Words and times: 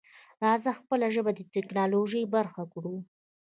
راځه 0.43 0.71
خپله 0.79 1.07
ژبه 1.15 1.31
د 1.35 1.39
ټکنالوژۍ 1.53 2.23
برخه 2.35 2.63
کړو. 2.73 2.95